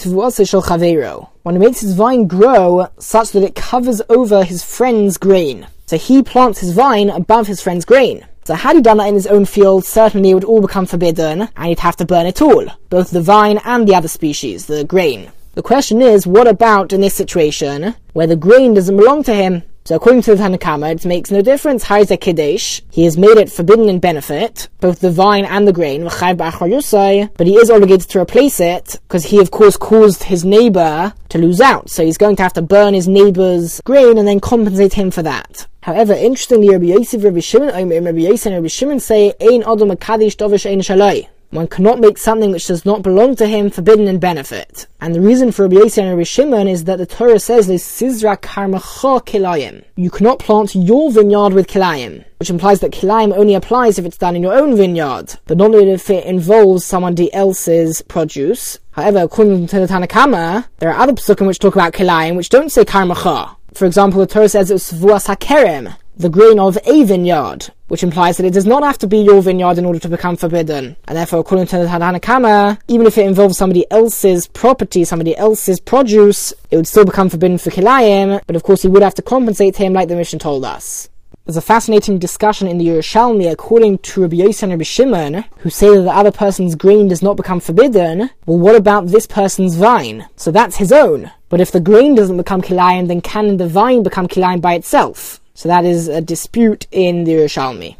shel 0.49 0.63
chavero. 0.63 1.29
When 1.43 1.57
he 1.57 1.59
makes 1.59 1.81
his 1.81 1.97
vine 1.97 2.29
grow 2.29 2.87
such 3.01 3.33
that 3.33 3.43
it 3.43 3.57
covers 3.57 4.01
over 4.09 4.45
his 4.45 4.63
friend's 4.63 5.17
grain. 5.17 5.67
So 5.87 5.99
he 5.99 6.23
plants 6.23 6.61
his 6.61 6.73
vine 6.73 7.11
above 7.11 7.49
his 7.49 7.61
friend's 7.61 7.85
grain. 7.85 8.25
So 8.45 8.55
had 8.55 8.77
he 8.77 8.83
done 8.83 8.99
that 8.99 9.09
in 9.09 9.15
his 9.15 9.27
own 9.27 9.45
field, 9.45 9.85
certainly 9.85 10.31
it 10.31 10.35
would 10.35 10.45
all 10.45 10.61
become 10.61 10.87
forbidden, 10.87 11.49
and 11.57 11.67
he'd 11.67 11.81
have 11.81 11.97
to 11.97 12.05
burn 12.05 12.27
it 12.27 12.41
all, 12.41 12.67
both 12.91 13.11
the 13.11 13.23
vine 13.23 13.59
and 13.65 13.89
the 13.89 13.95
other 13.97 14.09
species, 14.09 14.67
the 14.67 14.85
grain. 14.85 15.33
The 15.55 15.63
question 15.63 16.03
is, 16.03 16.27
what 16.27 16.49
about 16.49 16.93
in 16.93 17.01
this 17.01 17.15
situation 17.15 17.95
where 18.13 18.27
the 18.27 18.35
grain 18.35 18.75
doesn't 18.75 18.97
belong 18.97 19.23
to 19.25 19.35
him? 19.35 19.63
So 19.85 19.95
according 19.95 20.23
to 20.23 20.35
the 20.35 20.43
Tanakama, 20.43 20.93
it 20.93 21.07
makes 21.07 21.31
no 21.31 21.43
difference. 21.43 21.85
Haiza 21.85 22.19
Kiddush. 22.19 22.81
He 22.91 23.05
has 23.05 23.17
made 23.17 23.37
it 23.37 23.53
forbidden 23.53 23.89
in 23.89 24.01
benefit, 24.01 24.69
both 24.81 24.99
the 24.99 25.13
vine 25.13 25.45
and 25.45 25.69
the 25.69 25.73
grain, 25.73 26.03
but 26.05 27.47
he 27.47 27.55
is 27.55 27.71
obligated 27.71 28.09
to 28.09 28.21
replace 28.21 28.59
it, 28.59 28.99
because 29.07 29.27
he 29.27 29.39
of 29.39 29.53
course 29.53 29.77
caused 29.77 30.25
his 30.25 30.45
neighbor 30.45 31.13
to 31.29 31.39
lose 31.39 31.61
out. 31.61 31.89
So 31.89 32.05
he's 32.05 32.19
going 32.19 32.35
to 32.37 32.43
have 32.43 32.55
to 32.55 32.63
burn 32.63 32.95
his 32.95 33.07
neighbor's 33.07 33.81
grain 33.83 34.19
and 34.19 34.27
then 34.27 34.41
compensate 34.41 34.95
him 34.95 35.11
for 35.11 35.23
that. 35.23 35.69
However, 35.83 36.15
interestingly, 36.15 36.71
Rabbi 36.71 36.87
Yossi, 36.87 37.23
Rabbi 37.23 37.41
Shimon, 37.41 37.69
Rabbi 37.69 38.23
Yossi 38.23 38.47
and 38.47 38.55
Rabbi 38.57 38.69
Shimon 38.69 39.01
say, 39.01 39.35
Ein 39.41 39.63
Adam 39.63 39.91
Makadish 39.91 40.35
Dovish 40.37 40.69
Ein 40.69 40.81
Shalai. 40.81 41.29
One 41.55 41.69
cannot 41.69 42.01
make 42.01 42.19
something 42.19 42.51
which 42.51 42.67
does 42.67 42.85
not 42.85 43.03
belong 43.03 43.37
to 43.37 43.47
him 43.47 43.71
forbidden 43.71 44.09
in 44.09 44.19
benefit. 44.19 44.89
And 45.01 45.15
the 45.15 45.21
reason 45.21 45.53
for 45.53 45.63
Rabbi 45.63 45.77
Yossi 45.77 45.99
and 45.99 46.11
Rabbi 46.11 46.25
Shimon 46.25 46.67
is 46.67 46.83
that 46.83 46.99
the 46.99 47.07
Torah 47.07 47.39
says 47.39 47.69
this 47.69 47.87
Sizra 47.87 48.37
Karmacha. 48.37 49.85
You 49.95 50.11
cannot 50.11 50.41
plant 50.41 50.75
your 50.75 51.13
vineyard 51.13 51.53
with 51.53 51.69
Kilayim, 51.69 52.25
which 52.39 52.51
implies 52.51 52.81
that 52.81 52.91
Kilayim 52.91 53.33
only 53.37 53.55
applies 53.55 54.01
if 54.01 54.05
it's 54.05 54.19
done 54.19 54.35
in 54.35 54.43
your 54.43 54.53
own 54.53 54.77
vineyard, 54.77 55.39
but 55.47 55.57
not 55.57 55.73
if 55.75 56.11
it 56.11 56.25
involves 56.25 56.85
somebody 56.85 57.33
else's 57.33 58.03
produce. 58.03 58.81
However, 58.91 59.21
according 59.21 59.69
to 59.69 59.79
the 59.79 59.87
Tanakama, 59.87 60.67
there 60.79 60.91
are 60.91 61.01
other 61.01 61.13
psukim 61.13 61.47
which 61.47 61.61
talk 61.61 61.77
about 61.77 61.93
Kilayim 61.93 62.35
which 62.35 62.49
don't 62.49 62.73
say 62.73 62.85
Karmacha. 62.85 63.55
For 63.75 63.87
example, 63.87 64.19
the 64.19 64.27
Torah 64.27 64.49
says 64.49 64.73
it's 64.73 64.93
Vuas 64.93 65.33
HaKerem, 65.33 65.95
the 66.17 66.29
grain 66.29 66.59
of 66.61 66.79
a 66.87 67.05
vineyard, 67.05 67.67
which 67.89 68.03
implies 68.03 68.37
that 68.37 68.47
it 68.47 68.53
does 68.53 68.67
not 68.67 68.83
have 68.83 68.99
to 68.99 69.07
be 69.07 69.19
your 69.19 69.43
vineyard 69.43 69.79
in 69.79 69.85
order 69.85 69.99
to 69.99 70.09
become 70.09 70.37
forbidden. 70.37 70.97
And 71.09 71.17
therefore, 71.17 71.41
according 71.41 71.67
to 71.69 71.79
the 71.79 71.87
Tanakama, 71.87 72.79
even 72.89 73.07
if 73.07 73.19
it 73.19 73.27
involves 73.27 73.59
somebody 73.59 73.91
else's 73.91 74.47
property, 74.47 75.05
somebody 75.05 75.37
else's 75.37 75.81
produce, 75.81 76.53
it 76.71 76.77
would 76.77 76.87
still 76.87 77.05
become 77.05 77.29
forbidden 77.29 77.59
for 77.59 77.71
Kilayim, 77.71 78.41
but 78.47 78.57
of 78.57 78.63
course 78.63 78.83
he 78.83 78.89
would 78.89 79.03
have 79.03 79.15
to 79.15 79.23
compensate 79.23 79.77
him 79.77 79.93
like 79.93 80.09
the 80.09 80.17
Mishnah 80.17 80.39
told 80.39 80.65
us. 80.65 81.09
There's 81.47 81.59
a 81.59 81.61
fascinating 81.61 82.19
discussion 82.19 82.69
in 82.69 82.79
the 82.79 82.87
Yerushalmi 82.87 83.53
according 83.53 83.99
to 83.99 84.23
Rabbi 84.23 84.37
Yossi 84.37 84.63
and 84.63 84.73
Rabbi 84.73 84.85
Shimon, 84.85 85.45
who 85.59 85.69
say 85.69 85.95
that 85.95 86.03
the 86.03 86.11
other 86.11 86.33
person's 86.33 86.75
grain 86.75 87.09
does 87.09 87.21
not 87.21 87.37
become 87.37 87.61
forbidden. 87.61 88.31
Well, 88.47 88.59
what 88.59 88.77
about 88.77 89.09
this 89.09 89.27
person's 89.27 89.75
vine? 89.75 90.27
So 90.37 90.51
that's 90.51 90.77
his 90.77 90.91
own. 90.91 91.31
But 91.51 91.61
if 91.61 91.71
the 91.71 91.81
grain 91.81 92.15
doesn't 92.15 92.39
become 92.39 92.63
kilayim, 92.63 93.09
then 93.09 93.21
can 93.21 93.59
the 93.59 93.69
vine 93.69 94.03
become 94.03 94.27
kilayim 94.27 94.63
by 94.63 94.73
itself? 94.73 95.39
So 95.55 95.69
that 95.69 95.85
is 95.85 96.09
a 96.09 96.21
dispute 96.21 96.87
in 96.91 97.25
the 97.25 97.33
Yerushalmi. 97.33 97.97